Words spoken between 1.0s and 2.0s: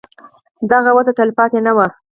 تلپاتې نه وي.